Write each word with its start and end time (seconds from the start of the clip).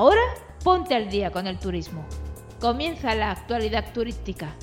Ahora 0.00 0.22
ponte 0.62 0.94
al 0.94 1.10
día 1.10 1.32
con 1.32 1.48
el 1.48 1.58
turismo. 1.58 2.06
Comienza 2.60 3.16
la 3.16 3.32
actualidad 3.32 3.92
turística. 3.92 4.56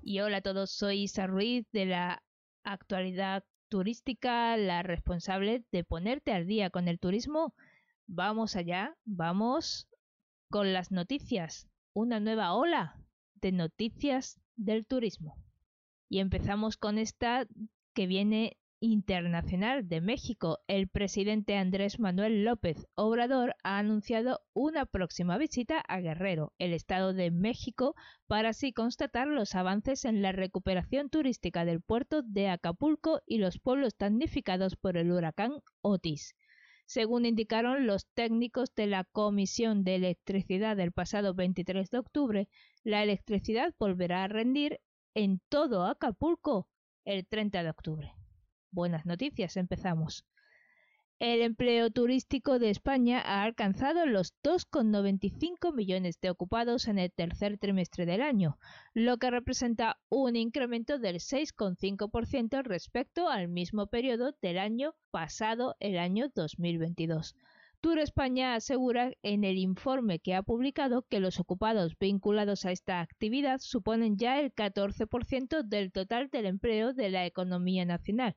Y 0.00 0.20
hola 0.20 0.38
a 0.38 0.40
todos, 0.40 0.70
soy 0.70 1.02
Isa 1.02 1.26
Ruiz 1.26 1.66
de 1.72 1.84
la 1.84 2.22
actualidad 2.64 3.44
turística, 3.68 4.56
la 4.56 4.82
responsable 4.82 5.62
de 5.70 5.84
ponerte 5.84 6.32
al 6.32 6.46
día 6.46 6.70
con 6.70 6.88
el 6.88 6.98
turismo. 6.98 7.54
Vamos 8.06 8.56
allá, 8.56 8.96
vamos 9.04 9.90
con 10.48 10.72
las 10.72 10.90
noticias. 10.90 11.68
Una 11.92 12.18
nueva 12.18 12.54
ola 12.54 12.96
de 13.42 13.52
noticias 13.52 14.40
del 14.56 14.86
turismo. 14.86 15.36
Y 16.08 16.20
empezamos 16.20 16.78
con 16.78 16.96
esta 16.96 17.46
que 17.92 18.06
viene 18.06 18.56
internacional 18.80 19.88
de 19.88 20.00
México. 20.00 20.60
El 20.68 20.88
presidente 20.88 21.56
Andrés 21.56 21.98
Manuel 21.98 22.44
López 22.44 22.86
Obrador 22.94 23.56
ha 23.64 23.78
anunciado 23.78 24.40
una 24.54 24.86
próxima 24.86 25.38
visita 25.38 25.80
a 25.80 26.00
Guerrero, 26.00 26.52
el 26.58 26.72
estado 26.72 27.12
de 27.12 27.30
México, 27.30 27.94
para 28.26 28.50
así 28.50 28.72
constatar 28.72 29.26
los 29.26 29.54
avances 29.54 30.04
en 30.04 30.22
la 30.22 30.32
recuperación 30.32 31.10
turística 31.10 31.64
del 31.64 31.80
puerto 31.80 32.22
de 32.22 32.48
Acapulco 32.48 33.20
y 33.26 33.38
los 33.38 33.58
pueblos 33.58 33.96
damnificados 33.98 34.76
por 34.76 34.96
el 34.96 35.10
huracán 35.10 35.52
Otis. 35.80 36.34
Según 36.86 37.26
indicaron 37.26 37.86
los 37.86 38.06
técnicos 38.14 38.74
de 38.74 38.86
la 38.86 39.04
Comisión 39.04 39.84
de 39.84 39.96
Electricidad 39.96 40.76
del 40.76 40.92
pasado 40.92 41.34
23 41.34 41.90
de 41.90 41.98
octubre, 41.98 42.48
la 42.82 43.02
electricidad 43.02 43.74
volverá 43.78 44.24
a 44.24 44.28
rendir 44.28 44.80
en 45.14 45.40
todo 45.50 45.84
Acapulco 45.84 46.68
el 47.04 47.26
30 47.26 47.62
de 47.62 47.70
octubre. 47.70 48.17
Buenas 48.70 49.06
noticias, 49.06 49.56
empezamos. 49.56 50.26
El 51.18 51.40
empleo 51.40 51.90
turístico 51.90 52.58
de 52.58 52.70
España 52.70 53.20
ha 53.20 53.42
alcanzado 53.42 54.06
los 54.06 54.34
2,95 54.44 55.74
millones 55.74 56.20
de 56.20 56.30
ocupados 56.30 56.86
en 56.86 56.98
el 56.98 57.10
tercer 57.10 57.58
trimestre 57.58 58.06
del 58.06 58.20
año, 58.20 58.58
lo 58.94 59.16
que 59.16 59.30
representa 59.30 59.98
un 60.10 60.36
incremento 60.36 60.98
del 60.98 61.16
6,5% 61.16 62.62
respecto 62.62 63.28
al 63.28 63.48
mismo 63.48 63.88
periodo 63.88 64.36
del 64.42 64.58
año 64.58 64.94
pasado, 65.10 65.74
el 65.80 65.98
año 65.98 66.28
2022. 66.34 67.34
Tour 67.80 68.00
España 68.00 68.54
asegura 68.54 69.12
en 69.22 69.44
el 69.44 69.56
informe 69.56 70.18
que 70.18 70.34
ha 70.34 70.42
publicado 70.42 71.02
que 71.02 71.20
los 71.20 71.38
ocupados 71.38 71.96
vinculados 71.98 72.64
a 72.64 72.72
esta 72.72 73.00
actividad 73.00 73.60
suponen 73.60 74.18
ya 74.18 74.40
el 74.40 74.52
14% 74.52 75.62
del 75.62 75.92
total 75.92 76.28
del 76.28 76.46
empleo 76.46 76.92
de 76.92 77.08
la 77.08 77.24
economía 77.24 77.84
nacional, 77.84 78.36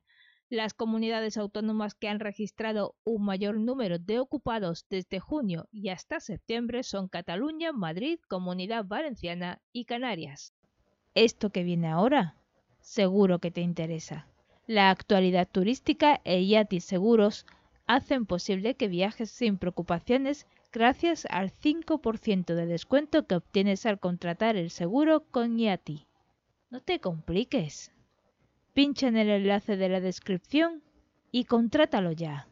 las 0.51 0.73
comunidades 0.73 1.37
autónomas 1.37 1.95
que 1.95 2.09
han 2.09 2.19
registrado 2.19 2.93
un 3.05 3.23
mayor 3.23 3.57
número 3.57 3.99
de 3.99 4.19
ocupados 4.19 4.85
desde 4.89 5.21
junio 5.21 5.69
y 5.71 5.87
hasta 5.87 6.19
septiembre 6.19 6.83
son 6.83 7.07
Cataluña, 7.07 7.71
Madrid, 7.71 8.19
Comunidad 8.27 8.83
Valenciana 8.83 9.61
y 9.71 9.85
Canarias. 9.85 10.53
Esto 11.15 11.51
que 11.51 11.63
viene 11.63 11.87
ahora, 11.87 12.35
seguro 12.81 13.39
que 13.39 13.49
te 13.49 13.61
interesa. 13.61 14.27
La 14.67 14.89
actualidad 14.89 15.47
turística 15.49 16.19
e 16.25 16.45
Yati 16.45 16.81
Seguros 16.81 17.45
hacen 17.87 18.25
posible 18.25 18.75
que 18.75 18.89
viajes 18.89 19.31
sin 19.31 19.57
preocupaciones 19.57 20.47
gracias 20.73 21.25
al 21.29 21.53
5% 21.53 22.55
de 22.55 22.65
descuento 22.65 23.25
que 23.25 23.35
obtienes 23.35 23.85
al 23.85 23.99
contratar 23.99 24.57
el 24.57 24.69
seguro 24.69 25.21
con 25.31 25.57
Yati. 25.57 26.07
No 26.69 26.81
te 26.81 26.99
compliques. 26.99 27.93
Pincha 28.73 29.07
en 29.07 29.17
el 29.17 29.29
enlace 29.29 29.75
de 29.75 29.89
la 29.89 29.99
descripción 29.99 30.81
y 31.29 31.43
contrátalo 31.43 32.13
ya. 32.13 32.47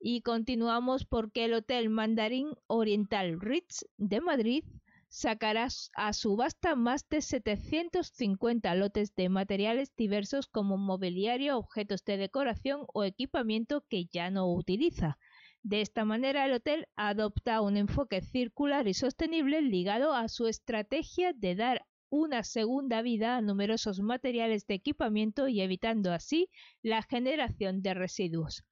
Y 0.00 0.22
continuamos 0.22 1.04
porque 1.04 1.44
el 1.44 1.52
Hotel 1.52 1.90
Mandarín 1.90 2.54
Oriental 2.66 3.38
Ritz 3.38 3.84
de 3.98 4.22
Madrid 4.22 4.64
sacará 5.08 5.68
a 5.94 6.12
subasta 6.12 6.74
más 6.74 7.06
de 7.10 7.20
750 7.20 8.74
lotes 8.74 9.14
de 9.14 9.28
materiales 9.28 9.94
diversos 9.94 10.46
como 10.46 10.78
mobiliario, 10.78 11.58
objetos 11.58 12.04
de 12.04 12.16
decoración 12.16 12.86
o 12.94 13.04
equipamiento 13.04 13.84
que 13.88 14.06
ya 14.06 14.30
no 14.30 14.50
utiliza. 14.52 15.18
De 15.62 15.82
esta 15.82 16.04
manera, 16.04 16.46
el 16.46 16.52
hotel 16.52 16.88
adopta 16.96 17.60
un 17.60 17.76
enfoque 17.76 18.22
circular 18.22 18.88
y 18.88 18.94
sostenible 18.94 19.62
ligado 19.62 20.14
a 20.14 20.28
su 20.28 20.46
estrategia 20.46 21.32
de 21.34 21.54
dar 21.54 21.86
una 22.14 22.44
segunda 22.44 23.02
vida 23.02 23.36
a 23.36 23.40
numerosos 23.40 23.98
materiales 23.98 24.68
de 24.68 24.74
equipamiento 24.74 25.48
y 25.48 25.60
evitando 25.60 26.12
así 26.12 26.48
la 26.80 27.02
generación 27.02 27.82
de 27.82 27.92
residuos. 27.92 28.64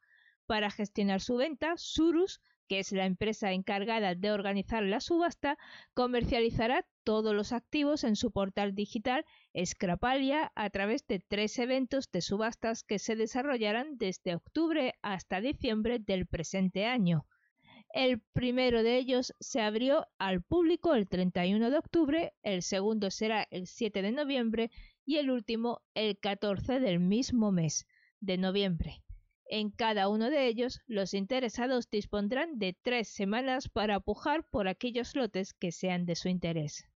Para 0.47 0.71
gestionar 0.71 1.21
su 1.21 1.35
venta, 1.37 1.75
Surus, 1.77 2.41
que 2.69 2.79
es 2.79 2.93
la 2.93 3.05
empresa 3.05 3.51
encargada 3.51 4.15
de 4.15 4.31
organizar 4.31 4.85
la 4.85 5.01
subasta, 5.01 5.59
comercializará 5.93 6.87
todos 7.03 7.35
los 7.35 7.53
activos 7.53 8.05
en 8.05 8.15
su 8.15 8.31
portal 8.31 8.77
digital 8.77 9.25
Scrapalia 9.65 10.53
a 10.55 10.71
través 10.71 11.05
de 11.09 11.19
tres 11.19 11.59
eventos 11.59 12.13
de 12.13 12.23
subastas 12.23 12.85
que 12.85 13.01
se 13.01 13.17
desarrollarán 13.17 13.99
desde 13.99 14.37
octubre 14.37 14.95
hasta 15.03 15.41
diciembre 15.41 15.99
del 15.99 16.27
presente 16.27 16.87
año. 16.87 17.27
El 17.93 18.21
primero 18.21 18.83
de 18.83 18.97
ellos 18.97 19.35
se 19.39 19.61
abrió 19.61 20.07
al 20.19 20.43
público 20.43 20.95
el 20.95 21.07
31 21.07 21.71
de 21.71 21.77
octubre, 21.77 22.33
el 22.43 22.63
segundo 22.63 23.11
será 23.11 23.47
el 23.51 23.67
7 23.67 24.01
de 24.01 24.13
noviembre 24.13 24.71
y 25.05 25.19
el 25.19 25.31
último 25.31 25.83
el 25.93 26.19
14 26.19 26.81
del 26.81 27.01
mismo 27.01 27.53
mes 27.53 27.87
de 28.21 28.39
noviembre. 28.39 29.03
En 29.45 29.71
cada 29.71 30.09
uno 30.09 30.31
de 30.31 30.47
ellos, 30.47 30.81
los 30.87 31.13
interesados 31.13 31.91
dispondrán 31.91 32.59
de 32.59 32.75
tres 32.81 33.09
semanas 33.09 33.69
para 33.69 34.01
pujar 34.01 34.49
por 34.49 34.69
aquellos 34.69 35.15
lotes 35.15 35.53
que 35.53 35.71
sean 35.71 36.07
de 36.07 36.17
su 36.17 36.31
interés. 36.31 36.87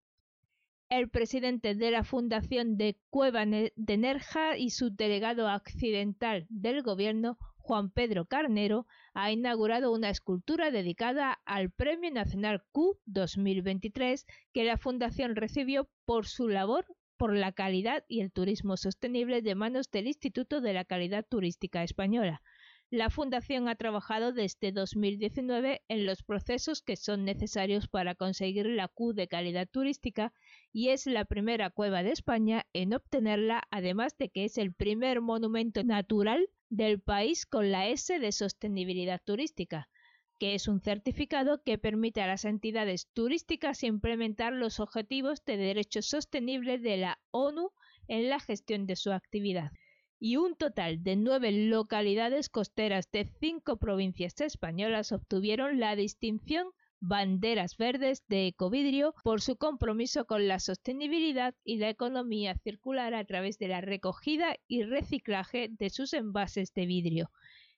El 0.89 1.09
presidente 1.09 1.75
de 1.75 1.91
la 1.91 2.03
Fundación 2.03 2.75
de 2.75 2.97
Cueva 3.11 3.45
de 3.45 3.97
Nerja 3.97 4.57
y 4.57 4.71
su 4.71 4.89
delegado 4.89 5.47
accidental 5.47 6.47
del 6.49 6.81
gobierno, 6.81 7.37
Juan 7.67 7.89
Pedro 7.89 8.23
Carnero, 8.23 8.87
ha 9.13 9.29
inaugurado 9.29 9.91
una 9.91 10.09
escultura 10.09 10.71
dedicada 10.71 11.41
al 11.43 11.69
Premio 11.69 12.09
Nacional 12.09 12.63
Q 12.71 12.97
2023 13.07 14.25
que 14.53 14.63
la 14.63 14.77
Fundación 14.77 15.35
recibió 15.35 15.89
por 16.05 16.27
su 16.27 16.47
labor 16.47 16.85
por 17.17 17.35
la 17.35 17.51
calidad 17.51 18.05
y 18.07 18.21
el 18.21 18.31
turismo 18.31 18.77
sostenible 18.77 19.41
de 19.41 19.55
manos 19.55 19.91
del 19.91 20.07
Instituto 20.07 20.61
de 20.61 20.71
la 20.71 20.85
Calidad 20.85 21.25
Turística 21.27 21.83
Española. 21.83 22.41
La 22.89 23.09
Fundación 23.09 23.67
ha 23.67 23.75
trabajado 23.75 24.31
desde 24.31 24.71
2019 24.71 25.81
en 25.89 26.05
los 26.05 26.23
procesos 26.23 26.81
que 26.81 26.95
son 26.95 27.25
necesarios 27.25 27.89
para 27.89 28.15
conseguir 28.15 28.65
la 28.67 28.87
Q 28.87 29.11
de 29.11 29.27
calidad 29.27 29.67
turística 29.67 30.31
y 30.77 30.89
es 30.89 31.07
la 31.07 31.25
primera 31.25 31.71
cueva 31.71 32.03
de 32.03 32.11
España 32.11 32.67
en 32.71 32.93
obtenerla, 32.93 33.63
además 33.71 34.15
de 34.19 34.29
que 34.29 34.45
es 34.45 34.59
el 34.59 34.75
primer 34.75 35.21
monumento 35.21 35.83
natural 35.83 36.51
del 36.69 37.01
país 37.01 37.47
con 37.47 37.71
la 37.71 37.87
S 37.87 38.19
de 38.19 38.31
sostenibilidad 38.31 39.19
turística, 39.25 39.89
que 40.37 40.53
es 40.53 40.67
un 40.67 40.79
certificado 40.79 41.63
que 41.63 41.79
permite 41.79 42.21
a 42.21 42.27
las 42.27 42.45
entidades 42.45 43.07
turísticas 43.13 43.81
implementar 43.81 44.53
los 44.53 44.79
objetivos 44.79 45.43
de 45.45 45.57
derechos 45.57 46.09
sostenibles 46.09 46.83
de 46.83 46.97
la 46.97 47.17
ONU 47.31 47.71
en 48.07 48.29
la 48.29 48.39
gestión 48.39 48.85
de 48.85 48.97
su 48.97 49.11
actividad. 49.11 49.71
Y 50.19 50.35
un 50.35 50.55
total 50.55 51.01
de 51.01 51.15
nueve 51.15 51.51
localidades 51.53 52.49
costeras 52.49 53.09
de 53.11 53.25
cinco 53.39 53.77
provincias 53.77 54.39
españolas 54.41 55.11
obtuvieron 55.11 55.79
la 55.79 55.95
distinción 55.95 56.67
Banderas 56.99 57.77
Verdes 57.77 58.23
de 58.27 58.47
Ecovidrio 58.47 59.13
por 59.23 59.41
su 59.41 59.55
compromiso 59.57 60.25
con 60.25 60.47
la 60.47 60.59
sostenibilidad 60.59 61.53
y 61.63 61.77
la 61.77 61.89
economía 61.89 62.55
circular 62.55 63.13
a 63.13 63.25
través 63.25 63.57
de 63.59 63.67
la 63.67 63.81
recogida 63.81 64.55
y 64.67 64.83
reciclaje 64.83 65.69
de 65.69 65.89
sus 65.89 66.13
envases 66.13 66.73
de 66.73 66.85
vidrio. 66.85 67.31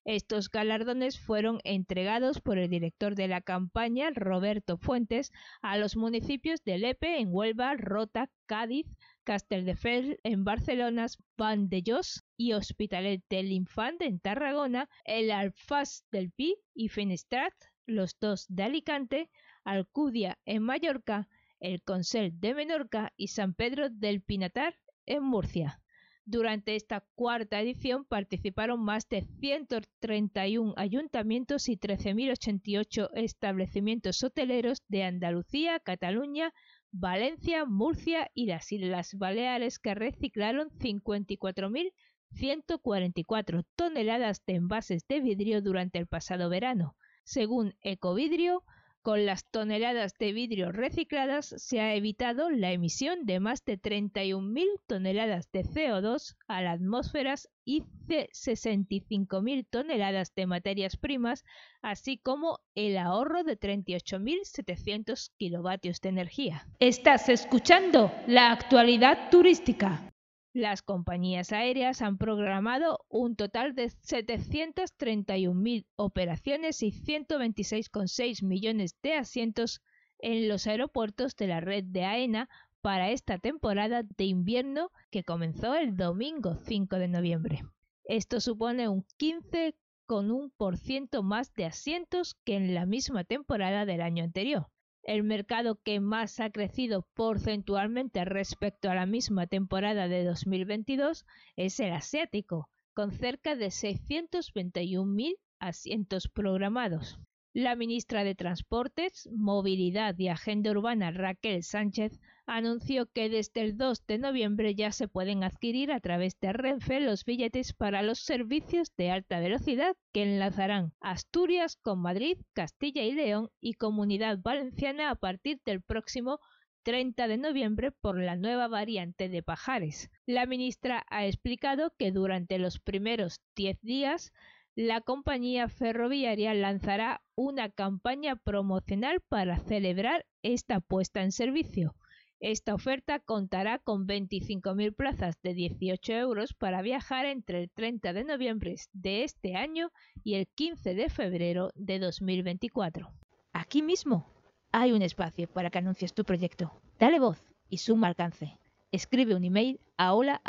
Estos 0.06 0.50
galardones 0.50 1.20
fueron 1.20 1.60
entregados 1.66 2.40
por 2.42 2.58
el 2.58 2.70
director 2.70 3.16
de 3.16 3.28
la 3.28 3.42
campaña, 3.42 4.10
Roberto 4.12 4.78
Fuentes, 4.78 5.32
a 5.62 5.78
los 5.78 5.98
municipios 5.98 6.64
de 6.64 6.78
Lepe 6.78 7.20
en 7.20 7.28
Huelva, 7.32 7.76
Rota, 7.76 8.30
Cádiz, 8.46 8.88
Castelldefels 9.26 10.18
en 10.24 10.46
Barcelona, 10.46 11.08
Vandellós 11.38 12.24
y 12.38 12.54
Hospitalet 12.54 13.22
del 13.30 13.52
Infante 13.52 14.06
en 14.06 14.20
Tarragona, 14.20 14.90
el 15.04 15.30
Alfaz 15.30 16.06
del 16.12 16.32
Pi 16.32 16.56
y 16.74 16.88
Finestrat, 16.88 17.54
los 17.90 18.18
dos 18.20 18.46
de 18.48 18.64
Alicante, 18.64 19.30
Alcudia 19.64 20.38
en 20.46 20.64
Mallorca, 20.64 21.28
el 21.60 21.82
Consell 21.82 22.32
de 22.40 22.54
Menorca 22.54 23.14
y 23.18 23.30
San 23.30 23.54
Pedro 23.54 23.90
del 23.90 24.22
Pinatar 24.22 24.76
en 25.06 25.24
Murcia. 25.24 25.82
Durante 26.26 26.76
esta 26.76 27.04
cuarta 27.16 27.60
edición 27.60 28.06
participaron 28.06 28.84
más 28.84 29.10
de 29.10 29.24
131 29.40 30.76
ayuntamientos 30.78 31.68
y 31.70 31.78
13.088 31.78 33.10
establecimientos 33.16 34.24
hoteleros 34.24 34.84
de 34.88 35.04
Andalucía, 35.04 35.80
Cataluña, 35.80 36.54
Valencia, 36.92 37.66
Murcia 37.66 38.30
y 38.36 38.46
las 38.46 38.72
Islas 38.72 39.16
Baleares 39.16 39.80
que 39.80 39.96
reciclaron 39.96 40.70
54.000 40.70 41.92
144 42.32 43.64
toneladas 43.76 44.46
de 44.46 44.54
envases 44.54 45.08
de 45.08 45.20
vidrio 45.20 45.62
durante 45.62 45.98
el 45.98 46.08
pasado 46.08 46.50
verano. 46.50 46.96
Según 47.30 47.76
Ecovidrio, 47.82 48.64
con 49.04 49.28
las 49.28 49.46
toneladas 49.46 50.18
de 50.18 50.34
vidrio 50.34 50.72
recicladas 50.72 51.54
se 51.58 51.80
ha 51.80 51.94
evitado 51.94 52.50
la 52.50 52.72
emisión 52.72 53.28
de 53.28 53.40
más 53.40 53.64
de 53.66 53.80
31.000 53.80 54.66
toneladas 54.88 55.52
de 55.52 55.64
CO2 55.64 56.36
a 56.48 56.64
la 56.64 56.72
atmósfera 56.72 57.36
y 57.64 57.84
de 58.08 58.30
65.000 58.34 59.68
toneladas 59.70 60.34
de 60.34 60.48
materias 60.48 60.98
primas, 60.98 61.46
así 61.84 62.18
como 62.18 62.62
el 62.74 62.98
ahorro 62.98 63.44
de 63.44 63.60
38.700 63.60 65.30
kilovatios 65.38 66.02
de 66.02 66.10
energía. 66.10 66.68
Estás 66.80 67.30
escuchando 67.30 68.12
la 68.26 68.52
actualidad 68.52 69.30
turística. 69.30 70.12
Las 70.54 70.82
compañías 70.82 71.52
aéreas 71.52 72.02
han 72.02 72.18
programado 72.18 73.06
un 73.08 73.36
total 73.36 73.76
de 73.76 73.86
731.000 73.86 75.86
operaciones 75.96 76.82
y 76.82 76.92
126,6 76.92 78.44
millones 78.44 78.96
de 79.04 79.14
asientos 79.14 79.84
en 80.18 80.48
los 80.48 80.66
aeropuertos 80.66 81.36
de 81.36 81.46
la 81.46 81.62
red 81.62 81.84
de 81.84 82.04
AENA 82.04 82.50
para 82.82 83.12
esta 83.12 83.38
temporada 83.38 84.02
de 84.02 84.24
invierno 84.24 84.90
que 85.12 85.24
comenzó 85.24 85.76
el 85.76 85.96
domingo 85.96 86.56
5 86.56 86.96
de 86.96 87.10
noviembre. 87.10 87.62
Esto 88.06 88.42
supone 88.42 88.88
un 88.88 89.06
15,1% 89.20 91.22
más 91.22 91.54
de 91.54 91.66
asientos 91.66 92.36
que 92.44 92.56
en 92.56 92.74
la 92.74 92.88
misma 92.88 93.24
temporada 93.24 93.86
del 93.86 94.02
año 94.02 94.24
anterior. 94.24 94.66
El 95.10 95.24
mercado 95.24 95.82
que 95.82 96.00
más 96.00 96.40
ha 96.40 96.52
crecido 96.52 97.02
porcentualmente 97.16 98.24
respecto 98.26 98.92
a 98.92 98.94
la 98.94 99.08
misma 99.08 99.48
temporada 99.48 100.08
de 100.08 100.24
2022 100.24 101.26
es 101.56 101.80
el 101.80 101.94
asiático, 101.94 102.70
con 102.94 103.12
cerca 103.12 103.56
de 103.56 103.70
621.000 103.72 105.38
asientos 105.58 106.28
programados. 106.28 107.18
La 107.54 107.76
ministra 107.76 108.24
de 108.24 108.36
Transportes, 108.36 109.28
Movilidad 109.36 110.16
y 110.20 110.28
Agenda 110.28 110.70
Urbana 110.70 111.10
Raquel 111.10 111.64
Sánchez 111.64 112.20
anunció 112.46 113.08
que 113.08 113.28
desde 113.28 113.62
el 113.62 113.76
2 113.76 114.06
de 114.06 114.20
noviembre 114.20 114.76
ya 114.76 114.92
se 114.92 115.08
pueden 115.08 115.44
adquirir 115.44 115.92
a 115.92 116.00
través 116.00 116.40
de 116.40 116.54
Renfe 116.54 117.00
los 117.00 117.26
billetes 117.26 117.74
para 117.74 118.04
los 118.04 118.20
servicios 118.20 118.96
de 118.98 119.10
alta 119.10 119.40
velocidad 119.40 119.96
que 120.14 120.22
enlazarán 120.22 120.94
Asturias 121.00 121.76
con 121.76 122.00
Madrid, 122.04 122.38
Castilla 122.54 123.02
y 123.02 123.14
León 123.14 123.50
y 123.60 123.74
Comunidad 123.74 124.38
Valenciana 124.44 125.10
a 125.10 125.16
partir 125.16 125.60
del 125.66 125.82
próximo 125.82 126.40
30 126.84 127.28
de 127.28 127.38
noviembre 127.38 127.92
por 127.92 128.20
la 128.20 128.36
nueva 128.36 128.68
variante 128.68 129.28
de 129.28 129.42
Pajares. 129.42 130.12
La 130.28 130.46
ministra 130.46 131.04
ha 131.10 131.26
explicado 131.26 131.96
que 131.98 132.12
durante 132.12 132.60
los 132.60 132.80
primeros 132.80 133.42
10 133.56 133.82
días 133.82 134.34
la 134.80 135.02
compañía 135.02 135.68
ferroviaria 135.68 136.54
lanzará 136.54 137.22
una 137.36 137.68
campaña 137.68 138.38
promocional 138.38 139.20
para 139.20 139.60
celebrar 139.60 140.26
esta 140.42 140.80
puesta 140.80 141.22
en 141.22 141.34
servicio. 141.34 141.98
Esta 142.40 142.76
oferta 142.76 143.20
contará 143.20 143.80
con 143.80 144.08
25.000 144.08 144.96
plazas 144.96 145.42
de 145.42 145.54
18 145.54 146.14
euros 146.14 146.54
para 146.54 146.82
viajar 146.82 147.26
entre 147.26 147.62
el 147.62 147.70
30 147.70 148.14
de 148.14 148.24
noviembre 148.24 148.76
de 148.94 149.26
este 149.26 149.58
año 149.58 149.92
y 150.24 150.36
el 150.36 150.48
15 150.48 150.94
de 150.94 151.10
febrero 151.10 151.72
de 151.76 152.00
2024. 152.00 153.12
Aquí 153.52 153.82
mismo 153.82 154.32
hay 154.72 154.94
un 154.94 155.02
espacio 155.02 155.50
para 155.50 155.72
que 155.72 155.80
anuncies 155.80 156.14
tu 156.14 156.24
proyecto. 156.24 156.72
Dale 156.98 157.20
voz 157.20 157.44
y 157.68 157.80
suma 157.80 158.08
alcance. 158.08 158.58
Escribe 158.94 159.36
un 159.36 159.44
email 159.44 159.82
a 159.98 160.14
hola 160.14 160.42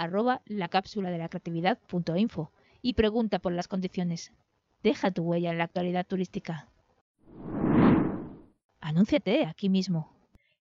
la 0.47 0.69
cápsula 0.69 1.11
de 1.11 1.19
la 1.19 1.29
creatividad.info 1.29 2.53
y 2.83 2.95
pregunta 2.95 3.39
por 3.39 3.53
las 3.53 3.69
condiciones. 3.69 4.33
Deja 4.83 5.11
tu 5.11 5.23
huella 5.23 5.51
en 5.51 5.59
la 5.59 5.65
actualidad 5.65 6.07
turística. 6.07 6.69
Anúnciate 8.81 9.45
aquí 9.45 9.69
mismo 9.69 10.21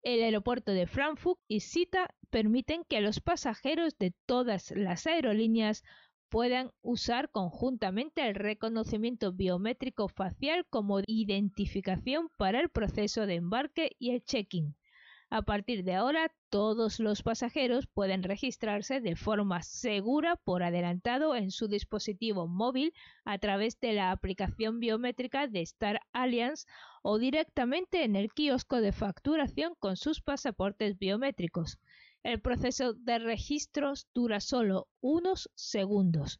el 0.07 0.23
aeropuerto 0.23 0.71
de 0.71 0.87
Frankfurt 0.87 1.37
y 1.49 1.59
Sita 1.59 2.15
permiten 2.29 2.85
que 2.85 3.01
los 3.01 3.19
pasajeros 3.19 3.97
de 3.97 4.13
todas 4.25 4.71
las 4.71 5.05
aerolíneas 5.05 5.83
puedan 6.29 6.71
usar 6.81 7.29
conjuntamente 7.29 8.25
el 8.25 8.35
reconocimiento 8.35 9.33
biométrico 9.33 10.07
facial 10.07 10.65
como 10.69 11.01
identificación 11.07 12.29
para 12.37 12.61
el 12.61 12.69
proceso 12.69 13.25
de 13.25 13.35
embarque 13.35 13.97
y 13.99 14.11
el 14.11 14.23
check-in. 14.23 14.75
A 15.29 15.41
partir 15.41 15.83
de 15.83 15.93
ahora, 15.93 16.31
todos 16.49 17.01
los 17.01 17.21
pasajeros 17.21 17.85
pueden 17.85 18.23
registrarse 18.23 19.01
de 19.01 19.17
forma 19.17 19.61
segura 19.61 20.37
por 20.37 20.63
adelantado 20.63 21.35
en 21.35 21.51
su 21.51 21.67
dispositivo 21.67 22.47
móvil 22.47 22.93
a 23.25 23.37
través 23.37 23.77
de 23.81 23.91
la 23.91 24.11
aplicación 24.11 24.79
biométrica 24.79 25.47
de 25.47 25.61
Star 25.63 25.99
Alliance 26.13 26.65
o 27.01 27.17
directamente 27.17 28.05
en 28.05 28.15
el 28.15 28.31
kiosco 28.31 28.79
de 28.79 28.93
facturación 28.93 29.75
con 29.79 29.97
sus 29.97 30.21
pasaportes 30.21 30.97
biométricos. 30.97 31.77
El 32.23 32.39
proceso 32.39 32.93
de 32.93 33.19
registros 33.19 34.07
dura 34.13 34.39
solo 34.39 34.87
unos 35.01 35.49
segundos. 35.55 36.39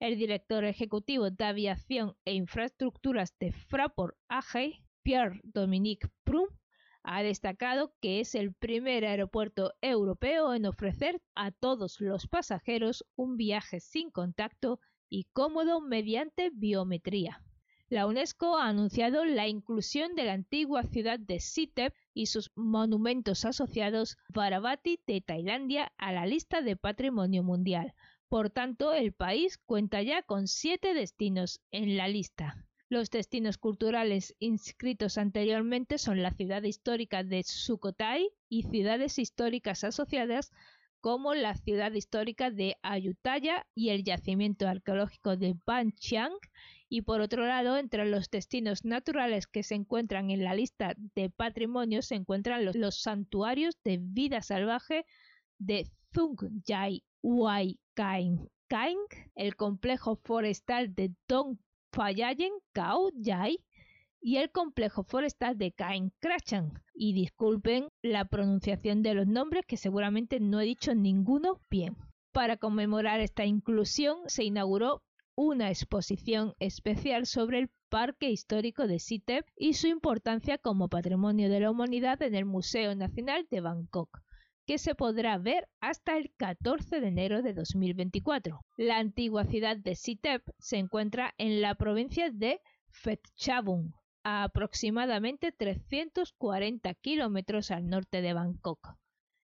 El 0.00 0.18
director 0.18 0.64
ejecutivo 0.64 1.30
de 1.30 1.44
Aviación 1.44 2.16
e 2.24 2.34
Infraestructuras 2.34 3.32
de 3.38 3.52
Fraport 3.52 4.16
AG, 4.28 4.82
Pierre-Dominique 5.04 6.08
Prum, 6.24 6.48
ha 7.04 7.22
destacado 7.22 7.92
que 8.00 8.20
es 8.20 8.34
el 8.34 8.54
primer 8.54 9.04
aeropuerto 9.04 9.74
europeo 9.82 10.54
en 10.54 10.64
ofrecer 10.64 11.20
a 11.34 11.50
todos 11.50 12.00
los 12.00 12.26
pasajeros 12.26 13.04
un 13.14 13.36
viaje 13.36 13.78
sin 13.80 14.10
contacto 14.10 14.80
y 15.10 15.24
cómodo 15.32 15.80
mediante 15.80 16.50
biometría. 16.50 17.42
La 17.90 18.06
UNESCO 18.06 18.56
ha 18.56 18.68
anunciado 18.68 19.26
la 19.26 19.46
inclusión 19.46 20.14
de 20.14 20.24
la 20.24 20.32
antigua 20.32 20.82
ciudad 20.84 21.20
de 21.20 21.38
Sitep 21.38 21.94
y 22.14 22.26
sus 22.26 22.50
monumentos 22.54 23.44
asociados 23.44 24.16
Varavati 24.30 24.98
de 25.06 25.20
Tailandia 25.20 25.92
a 25.98 26.10
la 26.10 26.24
lista 26.24 26.62
de 26.62 26.76
Patrimonio 26.76 27.42
Mundial. 27.42 27.94
Por 28.30 28.48
tanto, 28.48 28.94
el 28.94 29.12
país 29.12 29.58
cuenta 29.58 30.00
ya 30.00 30.22
con 30.22 30.48
siete 30.48 30.94
destinos 30.94 31.60
en 31.70 31.98
la 31.98 32.08
lista. 32.08 32.66
Los 32.90 33.10
destinos 33.10 33.56
culturales 33.56 34.36
inscritos 34.38 35.16
anteriormente 35.16 35.98
son 35.98 36.22
la 36.22 36.32
ciudad 36.32 36.62
histórica 36.62 37.24
de 37.24 37.42
Sukhothai 37.42 38.30
y 38.48 38.64
ciudades 38.64 39.18
históricas 39.18 39.84
asociadas 39.84 40.52
como 41.00 41.34
la 41.34 41.54
ciudad 41.54 41.92
histórica 41.92 42.50
de 42.50 42.76
Ayutthaya 42.82 43.66
y 43.74 43.90
el 43.90 44.04
yacimiento 44.04 44.68
arqueológico 44.68 45.36
de 45.36 45.54
Banqiang 45.66 46.32
y 46.88 47.02
por 47.02 47.20
otro 47.20 47.46
lado 47.46 47.76
entre 47.76 48.06
los 48.06 48.30
destinos 48.30 48.84
naturales 48.84 49.46
que 49.46 49.62
se 49.62 49.74
encuentran 49.74 50.30
en 50.30 50.44
la 50.44 50.54
lista 50.54 50.94
de 51.14 51.28
patrimonio 51.28 52.02
se 52.02 52.14
encuentran 52.14 52.64
los, 52.64 53.02
santuarios 53.02 53.76
de 53.82 53.98
vida 54.00 54.40
salvaje 54.42 55.04
de 55.58 55.90
Thungjai 56.12 57.02
Huay 57.22 57.78
Kaing, 57.94 58.48
el 59.34 59.56
complejo 59.56 60.16
forestal 60.16 60.94
de 60.94 61.12
Dong 61.26 61.58
Fayayen 61.94 62.52
Kao 62.72 63.10
Yai 63.14 63.60
y 64.20 64.38
el 64.38 64.50
complejo 64.50 65.04
forestal 65.04 65.56
de 65.56 65.70
Kain 65.70 66.12
Krachan. 66.18 66.82
Y 66.92 67.12
disculpen 67.12 67.88
la 68.02 68.24
pronunciación 68.24 69.02
de 69.04 69.14
los 69.14 69.28
nombres 69.28 69.64
que 69.64 69.76
seguramente 69.76 70.40
no 70.40 70.60
he 70.60 70.64
dicho 70.64 70.92
ninguno 70.96 71.60
bien. 71.70 71.96
Para 72.32 72.56
conmemorar 72.56 73.20
esta 73.20 73.44
inclusión 73.44 74.18
se 74.26 74.42
inauguró 74.42 75.02
una 75.36 75.68
exposición 75.68 76.54
especial 76.58 77.26
sobre 77.26 77.60
el 77.60 77.70
Parque 77.90 78.28
Histórico 78.28 78.88
de 78.88 78.98
Sitep 78.98 79.46
y 79.56 79.74
su 79.74 79.86
importancia 79.86 80.58
como 80.58 80.88
patrimonio 80.88 81.48
de 81.48 81.60
la 81.60 81.70
humanidad 81.70 82.20
en 82.22 82.34
el 82.34 82.44
Museo 82.44 82.96
Nacional 82.96 83.46
de 83.52 83.60
Bangkok 83.60 84.20
que 84.66 84.78
se 84.78 84.94
podrá 84.94 85.38
ver 85.38 85.68
hasta 85.80 86.16
el 86.16 86.32
14 86.36 87.00
de 87.00 87.08
enero 87.08 87.42
de 87.42 87.54
2024. 87.54 88.60
La 88.76 88.98
antigua 88.98 89.44
ciudad 89.44 89.76
de 89.76 89.94
Sitep 89.94 90.42
se 90.58 90.78
encuentra 90.78 91.34
en 91.38 91.60
la 91.60 91.74
provincia 91.74 92.30
de 92.30 92.60
Phetchabun, 93.02 93.94
a 94.22 94.44
aproximadamente 94.44 95.52
340 95.52 96.94
kilómetros 96.94 97.70
al 97.70 97.86
norte 97.88 98.22
de 98.22 98.32
Bangkok. 98.32 98.96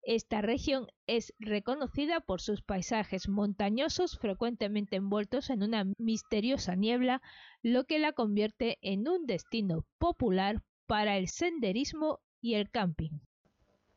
Esta 0.03 0.41
región 0.41 0.87
es 1.07 1.35
reconocida 1.39 2.21
por 2.21 2.41
sus 2.41 2.63
paisajes 2.63 3.29
montañosos 3.29 4.19
frecuentemente 4.19 4.97
envueltos 4.97 5.51
en 5.51 5.63
una 5.63 5.85
misteriosa 5.99 6.77
niebla, 6.77 7.21
lo 7.63 7.85
que 7.85 7.99
la 7.99 8.13
convierte 8.13 8.79
en 8.81 9.09
un 9.09 9.27
destino 9.27 9.85
popular 9.99 10.63
para 10.87 11.19
el 11.19 11.29
senderismo 11.29 12.21
y 12.41 12.55
el 12.55 12.71
camping. 12.71 13.21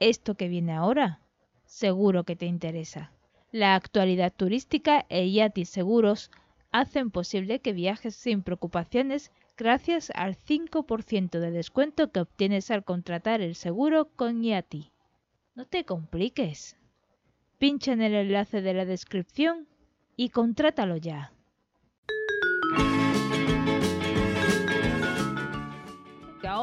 Esto 0.01 0.33
que 0.33 0.47
viene 0.47 0.73
ahora, 0.73 1.19
seguro 1.63 2.23
que 2.23 2.35
te 2.35 2.47
interesa. 2.47 3.11
La 3.51 3.75
actualidad 3.75 4.33
turística 4.35 5.05
e 5.09 5.31
Yati 5.31 5.63
Seguros 5.63 6.31
hacen 6.71 7.11
posible 7.11 7.59
que 7.59 7.71
viajes 7.71 8.15
sin 8.15 8.41
preocupaciones 8.41 9.31
gracias 9.57 10.11
al 10.15 10.35
5% 10.35 11.39
de 11.39 11.51
descuento 11.51 12.11
que 12.11 12.21
obtienes 12.21 12.71
al 12.71 12.83
contratar 12.83 13.41
el 13.41 13.53
seguro 13.53 14.09
con 14.15 14.41
Yati. 14.41 14.91
No 15.53 15.67
te 15.67 15.85
compliques. 15.85 16.77
Pincha 17.59 17.93
en 17.93 18.01
el 18.01 18.15
enlace 18.15 18.63
de 18.63 18.73
la 18.73 18.85
descripción 18.85 19.67
y 20.17 20.29
contrátalo 20.29 20.97
ya. 20.97 21.31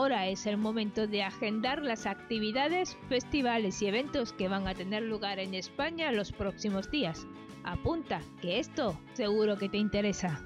Ahora 0.08 0.28
es 0.28 0.46
el 0.46 0.56
momento 0.56 1.06
de 1.06 1.22
agendar 1.22 1.82
las 1.82 2.06
actividades, 2.06 2.96
festivales 3.10 3.82
y 3.82 3.88
eventos 3.88 4.32
que 4.32 4.48
van 4.48 4.66
a 4.66 4.72
tener 4.72 5.02
lugar 5.02 5.38
en 5.38 5.52
España 5.52 6.10
los 6.12 6.32
próximos 6.32 6.90
días. 6.90 7.26
Apunta, 7.62 8.22
que 8.40 8.58
esto 8.58 8.98
seguro 9.12 9.58
que 9.58 9.68
te 9.68 9.76
interesa 9.76 10.42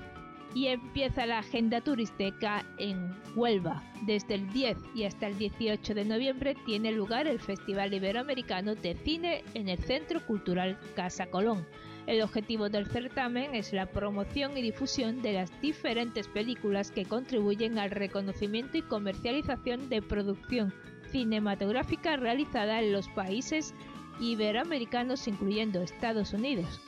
y 0.52 0.66
empieza 0.66 1.26
la 1.26 1.38
agenda 1.38 1.81
turística 1.81 2.66
en 2.78 3.14
Huelva. 3.37 3.85
Desde 4.04 4.35
el 4.35 4.52
10 4.52 4.78
y 4.97 5.04
hasta 5.04 5.28
el 5.28 5.38
18 5.38 5.95
de 5.95 6.07
noviembre 6.07 6.57
tiene 6.66 6.90
lugar 6.90 7.28
el 7.28 7.38
Festival 7.38 7.95
Iberoamericano 7.95 8.75
de 8.75 8.97
Cine 8.97 9.45
en 9.54 9.69
el 9.69 9.78
Centro 9.78 10.26
Cultural 10.26 10.76
Casa 10.97 11.26
Colón. 11.26 11.64
El 12.06 12.21
objetivo 12.23 12.68
del 12.68 12.87
certamen 12.87 13.54
es 13.54 13.73
la 13.73 13.87
promoción 13.87 14.56
y 14.59 14.62
difusión 14.62 15.23
de 15.23 15.35
las 15.35 15.61
diferentes 15.61 16.26
películas 16.26 16.90
que 16.90 17.04
contribuyen 17.04 17.78
al 17.78 17.90
reconocimiento 17.90 18.76
y 18.76 18.82
comercialización 18.82 19.88
de 19.88 20.02
producción 20.02 20.75
cinematográfica 21.11 22.16
realizada 22.16 22.80
en 22.80 22.92
los 22.92 23.09
países 23.09 23.75
iberoamericanos 24.21 25.28
incluyendo 25.28 25.82
Estados 25.82 26.32
Unidos. 26.32 26.80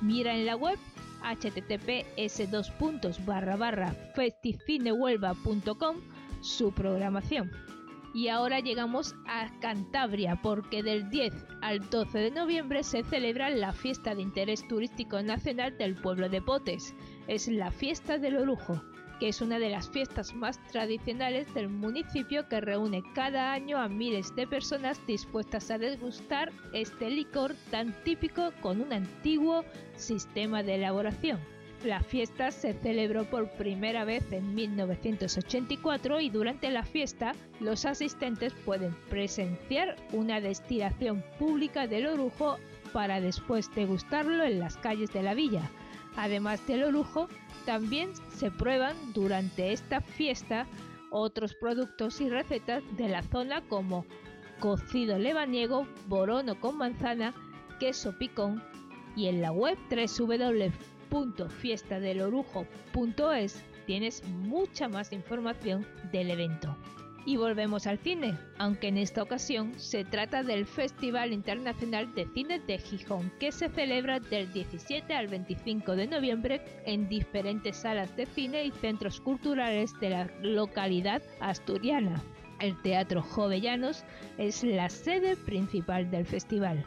Mira 0.00 0.34
en 0.34 0.46
la 0.46 0.56
web 0.56 0.78
https 1.22 2.50
dos 2.50 2.70
su 6.40 6.72
programación. 6.72 7.50
Y 8.14 8.28
ahora 8.28 8.60
llegamos 8.60 9.14
a 9.26 9.50
Cantabria 9.60 10.40
porque 10.42 10.82
del 10.82 11.08
10 11.08 11.32
al 11.62 11.88
12 11.88 12.18
de 12.18 12.30
noviembre 12.30 12.82
se 12.82 13.02
celebra 13.02 13.48
la 13.50 13.72
fiesta 13.72 14.14
de 14.14 14.22
interés 14.22 14.66
turístico 14.68 15.22
nacional 15.22 15.78
del 15.78 15.94
pueblo 15.94 16.28
de 16.28 16.42
Potes. 16.42 16.94
Es 17.26 17.48
la 17.48 17.70
fiesta 17.70 18.18
del 18.18 18.36
orujo 18.36 18.82
que 19.22 19.28
es 19.28 19.40
una 19.40 19.60
de 19.60 19.70
las 19.70 19.88
fiestas 19.88 20.34
más 20.34 20.58
tradicionales 20.72 21.54
del 21.54 21.68
municipio 21.68 22.48
que 22.48 22.60
reúne 22.60 23.04
cada 23.14 23.52
año 23.52 23.78
a 23.78 23.88
miles 23.88 24.34
de 24.34 24.48
personas 24.48 25.00
dispuestas 25.06 25.70
a 25.70 25.78
degustar 25.78 26.50
este 26.72 27.08
licor 27.08 27.54
tan 27.70 27.92
típico 28.02 28.50
con 28.60 28.80
un 28.80 28.92
antiguo 28.92 29.64
sistema 29.94 30.64
de 30.64 30.74
elaboración. 30.74 31.38
La 31.84 32.00
fiesta 32.00 32.52
se 32.52 32.74
celebró 32.74 33.24
por 33.24 33.50
primera 33.50 34.04
vez 34.04 34.30
en 34.30 34.54
1984 34.54 36.20
y 36.20 36.30
durante 36.30 36.70
la 36.70 36.84
fiesta 36.84 37.34
los 37.58 37.84
asistentes 37.86 38.52
pueden 38.64 38.94
presenciar 39.10 39.96
una 40.12 40.40
destilación 40.40 41.24
pública 41.40 41.88
del 41.88 42.06
orujo 42.06 42.58
para 42.92 43.20
después 43.20 43.68
degustarlo 43.74 44.44
en 44.44 44.60
las 44.60 44.76
calles 44.76 45.12
de 45.12 45.24
la 45.24 45.34
villa. 45.34 45.68
Además 46.16 46.64
del 46.68 46.84
orujo, 46.84 47.26
también 47.66 48.10
se 48.36 48.52
prueban 48.52 48.96
durante 49.12 49.72
esta 49.72 50.00
fiesta 50.00 50.66
otros 51.10 51.54
productos 51.54 52.20
y 52.20 52.28
recetas 52.28 52.84
de 52.96 53.08
la 53.08 53.24
zona 53.24 53.60
como 53.62 54.06
cocido 54.60 55.18
lebaniego, 55.18 55.88
borono 56.06 56.60
con 56.60 56.78
manzana, 56.78 57.34
queso 57.80 58.16
picón 58.18 58.62
y 59.16 59.26
en 59.26 59.42
la 59.42 59.50
web 59.50 59.76
www.fiestadelorujo.es 61.12 63.62
tienes 63.86 64.24
mucha 64.24 64.88
más 64.88 65.12
información 65.12 65.86
del 66.10 66.30
evento. 66.30 66.76
Y 67.24 67.36
volvemos 67.36 67.86
al 67.86 67.98
cine, 67.98 68.36
aunque 68.58 68.88
en 68.88 68.98
esta 68.98 69.22
ocasión 69.22 69.78
se 69.78 70.04
trata 70.04 70.42
del 70.42 70.66
Festival 70.66 71.32
Internacional 71.32 72.12
de 72.16 72.26
Cine 72.34 72.58
de 72.58 72.78
Gijón, 72.78 73.30
que 73.38 73.52
se 73.52 73.68
celebra 73.68 74.18
del 74.18 74.52
17 74.52 75.14
al 75.14 75.28
25 75.28 75.94
de 75.94 76.08
noviembre 76.08 76.60
en 76.84 77.08
diferentes 77.08 77.76
salas 77.76 78.16
de 78.16 78.26
cine 78.26 78.64
y 78.64 78.72
centros 78.72 79.20
culturales 79.20 79.92
de 80.00 80.10
la 80.10 80.28
localidad 80.42 81.22
asturiana. 81.38 82.20
El 82.58 82.76
Teatro 82.82 83.22
Jovellanos 83.22 84.04
es 84.38 84.64
la 84.64 84.88
sede 84.88 85.36
principal 85.36 86.10
del 86.10 86.26
festival. 86.26 86.84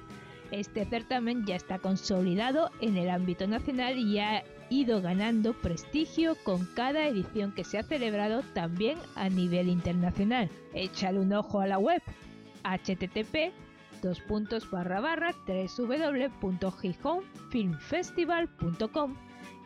Este 0.55 0.85
certamen 0.85 1.45
ya 1.45 1.57
está 1.57 1.79
consolidado 1.79 2.71
en 2.79 2.95
el 2.95 3.09
ámbito 3.09 3.45
nacional 3.45 3.97
y 3.97 4.19
ha 4.19 4.45
ido 4.69 5.01
ganando 5.01 5.53
prestigio 5.53 6.37
con 6.45 6.65
cada 6.75 7.09
edición 7.09 7.51
que 7.51 7.65
se 7.65 7.77
ha 7.77 7.83
celebrado 7.83 8.41
también 8.53 8.97
a 9.15 9.27
nivel 9.27 9.67
internacional. 9.67 10.49
Échale 10.73 11.19
un 11.19 11.33
ojo 11.33 11.59
a 11.59 11.67
la 11.67 11.77
web 11.77 12.01
http 12.63 13.51
dos 14.01 14.21
puntos 14.21 14.65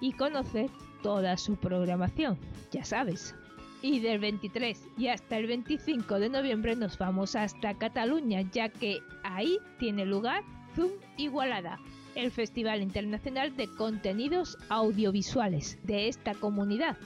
y 0.01 0.11
conoce 0.13 0.69
toda 1.03 1.37
su 1.37 1.55
programación, 1.57 2.39
ya 2.71 2.83
sabes. 2.83 3.35
Y 3.83 3.99
del 3.99 4.17
23 4.17 4.87
y 4.97 5.07
hasta 5.09 5.37
el 5.37 5.45
25 5.45 6.19
de 6.19 6.29
noviembre 6.29 6.75
nos 6.75 6.97
vamos 6.97 7.35
hasta 7.35 7.77
Cataluña, 7.77 8.41
ya 8.41 8.69
que 8.69 9.01
ahí 9.23 9.59
tiene 9.77 10.05
lugar 10.07 10.43
Zoom 10.75 10.91
Igualada, 11.17 11.79
el 12.15 12.31
Festival 12.31 12.81
Internacional 12.81 13.55
de 13.55 13.67
Contenidos 13.67 14.57
Audiovisuales 14.69 15.77
de 15.83 16.07
esta 16.07 16.33
comunidad. 16.33 16.97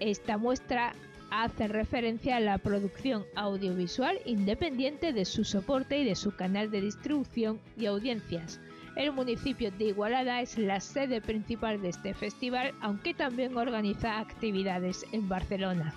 Esta 0.00 0.38
muestra 0.38 0.94
hace 1.30 1.66
referencia 1.68 2.36
a 2.36 2.40
la 2.40 2.58
producción 2.58 3.24
audiovisual 3.34 4.18
independiente 4.26 5.12
de 5.12 5.24
su 5.24 5.44
soporte 5.44 5.98
y 5.98 6.04
de 6.04 6.14
su 6.14 6.36
canal 6.36 6.70
de 6.70 6.82
distribución 6.82 7.60
y 7.76 7.86
audiencias. 7.86 8.60
El 8.96 9.12
municipio 9.12 9.70
de 9.70 9.86
Igualada 9.86 10.42
es 10.42 10.58
la 10.58 10.80
sede 10.80 11.22
principal 11.22 11.80
de 11.80 11.88
este 11.88 12.12
festival, 12.12 12.74
aunque 12.82 13.14
también 13.14 13.56
organiza 13.56 14.18
actividades 14.18 15.06
en 15.12 15.28
Barcelona. 15.28 15.94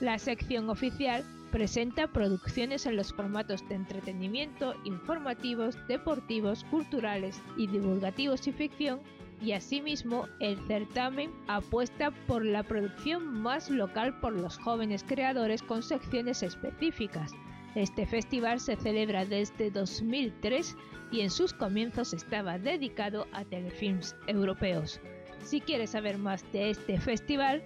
La 0.00 0.18
sección 0.18 0.70
oficial 0.70 1.24
presenta 1.50 2.08
producciones 2.08 2.86
en 2.86 2.96
los 2.96 3.12
formatos 3.12 3.66
de 3.68 3.74
entretenimiento, 3.74 4.74
informativos, 4.84 5.76
deportivos, 5.88 6.64
culturales 6.64 7.42
y 7.56 7.66
divulgativos 7.66 8.46
y 8.46 8.52
ficción, 8.52 9.00
y 9.40 9.52
asimismo 9.52 10.26
el 10.40 10.58
certamen 10.66 11.30
apuesta 11.46 12.10
por 12.26 12.44
la 12.44 12.62
producción 12.62 13.40
más 13.40 13.70
local 13.70 14.18
por 14.20 14.32
los 14.32 14.58
jóvenes 14.58 15.04
creadores 15.06 15.62
con 15.62 15.82
secciones 15.82 16.42
específicas. 16.42 17.32
Este 17.74 18.06
festival 18.06 18.58
se 18.58 18.76
celebra 18.76 19.24
desde 19.24 19.70
2003 19.70 20.76
y 21.12 21.20
en 21.20 21.30
sus 21.30 21.52
comienzos 21.52 22.12
estaba 22.12 22.58
dedicado 22.58 23.26
a 23.32 23.44
telefilms 23.44 24.16
europeos. 24.26 25.00
Si 25.44 25.60
quieres 25.60 25.90
saber 25.90 26.18
más 26.18 26.44
de 26.52 26.70
este 26.70 26.98
festival, 26.98 27.62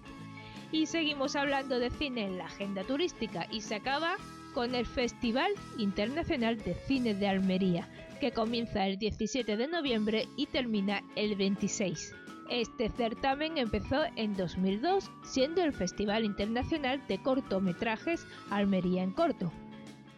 Y 0.73 0.87
seguimos 0.87 1.35
hablando 1.35 1.81
de 1.81 1.91
cine 1.91 2.27
en 2.27 2.39
la 2.39 2.47
agenda 2.47 2.85
turística 2.85 3.49
y 3.51 3.61
se 3.61 3.75
acaba 3.75 4.15
con 4.55 4.77
el 4.77 4.87
Festival 4.87 5.53
Internacional 5.79 6.59
de 6.59 6.75
Cine 6.75 7.15
de 7.15 7.29
Almería, 7.29 7.89
que 8.21 8.33
comienza 8.33 8.87
el 8.87 8.99
17 8.99 9.57
de 9.57 9.67
noviembre 9.67 10.29
y 10.37 10.47
termina 10.47 11.03
el 11.17 11.35
26. 11.35 12.15
Este 12.51 12.89
certamen 12.89 13.59
empezó 13.59 14.05
en 14.17 14.37
2002, 14.37 15.11
siendo 15.25 15.63
el 15.63 15.73
Festival 15.73 16.25
Internacional 16.25 17.05
de 17.09 17.21
Cortometrajes 17.23 18.25
Almería 18.51 19.03
en 19.03 19.11
Corto, 19.13 19.53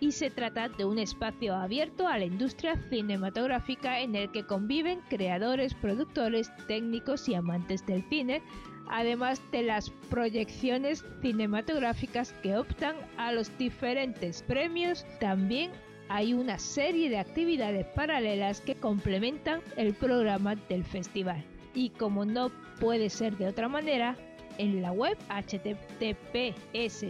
y 0.03 0.11
se 0.11 0.31
trata 0.31 0.69
de 0.69 0.85
un 0.85 0.99
espacio 0.99 1.55
abierto 1.55 2.09
a 2.09 2.19
la 2.19 2.25
industria 2.25 2.77
cinematográfica 2.91 4.01
en 4.01 4.17
el 4.17 4.33
que 4.33 4.45
conviven 4.45 4.99
creadores, 5.09 5.75
productores, 5.75 6.51
técnicos 6.67 7.29
y 7.29 7.37
amantes 7.37 7.87
del 7.87 8.03
cine, 8.09 8.43
además 8.91 9.41
de 9.53 9.63
las 9.63 9.91
proyecciones 10.11 11.05
cinematográficas 11.21 12.33
que 12.43 12.57
optan 12.57 12.97
a 13.17 13.31
los 13.31 13.57
diferentes 13.59 14.43
premios, 14.43 15.07
también 15.21 15.71
hay 16.09 16.35
una 16.35 16.59
serie 16.59 17.09
de 17.09 17.19
actividades 17.19 17.87
paralelas 17.95 18.61
que 18.61 18.75
complementan 18.75 19.61
el 19.77 19.95
programa 19.95 20.57
del 20.69 20.83
festival. 20.83 21.45
Y 21.77 21.91
como 21.91 22.25
no 22.25 22.51
puede 22.81 23.09
ser 23.09 23.37
de 23.37 23.47
otra 23.47 23.69
manera, 23.69 24.17
en 24.59 24.83
la 24.83 24.91
web 24.91 25.17
https 25.29 27.05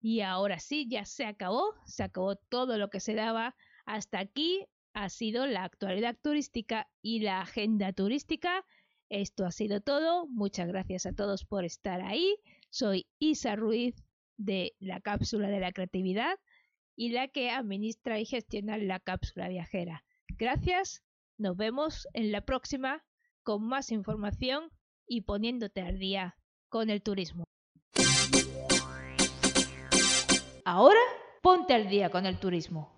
Y 0.00 0.20
ahora 0.20 0.58
sí, 0.58 0.86
ya 0.88 1.04
se 1.04 1.26
acabó, 1.26 1.74
se 1.84 2.02
acabó 2.02 2.36
todo 2.36 2.78
lo 2.78 2.90
que 2.90 3.00
se 3.00 3.14
daba. 3.14 3.54
Hasta 3.84 4.20
aquí 4.20 4.66
ha 4.94 5.08
sido 5.08 5.46
la 5.46 5.64
actualidad 5.64 6.16
turística 6.22 6.88
y 7.02 7.20
la 7.20 7.40
agenda 7.40 7.92
turística. 7.92 8.64
Esto 9.08 9.44
ha 9.44 9.52
sido 9.52 9.80
todo. 9.80 10.26
Muchas 10.28 10.68
gracias 10.68 11.06
a 11.06 11.12
todos 11.12 11.44
por 11.44 11.64
estar 11.64 12.00
ahí. 12.00 12.36
Soy 12.70 13.06
Isa 13.18 13.56
Ruiz 13.56 14.02
de 14.36 14.74
la 14.78 15.00
Cápsula 15.00 15.48
de 15.48 15.60
la 15.60 15.72
Creatividad 15.72 16.38
y 16.96 17.10
la 17.10 17.28
que 17.28 17.50
administra 17.50 18.18
y 18.18 18.24
gestiona 18.24 18.78
la 18.78 19.00
cápsula 19.00 19.48
viajera. 19.48 20.04
Gracias 20.38 21.02
Nos 21.38 21.54
vemos 21.54 22.08
en 22.14 22.32
la 22.32 22.40
próxima 22.40 23.04
con 23.42 23.62
más 23.62 23.92
información 23.92 24.70
y 25.06 25.22
poniéndote 25.22 25.82
al 25.82 25.98
día 25.98 26.38
con 26.70 26.88
el 26.88 27.02
turismo. 27.02 27.44
Ahora 30.64 30.98
ponte 31.42 31.74
al 31.74 31.88
día 31.88 32.10
con 32.10 32.24
el 32.24 32.40
turismo. 32.40 32.95